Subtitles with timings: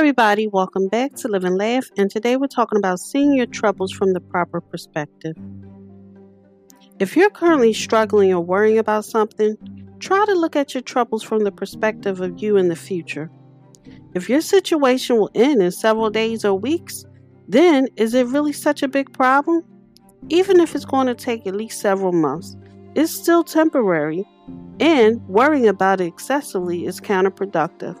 [0.00, 3.92] everybody, welcome back to Live and Laugh, and today we're talking about seeing your troubles
[3.92, 5.36] from the proper perspective.
[6.98, 9.58] If you're currently struggling or worrying about something,
[9.98, 13.30] try to look at your troubles from the perspective of you in the future.
[14.14, 17.04] If your situation will end in several days or weeks,
[17.46, 19.62] then is it really such a big problem?
[20.30, 22.56] Even if it's going to take at least several months,
[22.94, 24.26] it's still temporary,
[24.80, 28.00] and worrying about it excessively is counterproductive.